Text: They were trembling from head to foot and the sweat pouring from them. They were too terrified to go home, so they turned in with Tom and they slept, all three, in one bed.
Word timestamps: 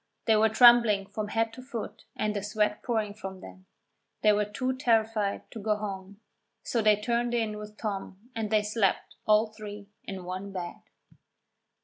They 0.25 0.35
were 0.35 0.49
trembling 0.49 1.05
from 1.05 1.27
head 1.27 1.53
to 1.53 1.61
foot 1.61 2.05
and 2.15 2.35
the 2.35 2.41
sweat 2.41 2.81
pouring 2.81 3.13
from 3.13 3.39
them. 3.39 3.67
They 4.23 4.33
were 4.33 4.45
too 4.45 4.75
terrified 4.75 5.43
to 5.51 5.59
go 5.59 5.75
home, 5.75 6.19
so 6.63 6.81
they 6.81 6.95
turned 6.99 7.35
in 7.35 7.59
with 7.59 7.77
Tom 7.77 8.31
and 8.35 8.49
they 8.49 8.63
slept, 8.63 9.15
all 9.27 9.53
three, 9.53 9.89
in 10.03 10.23
one 10.23 10.51
bed. 10.51 10.81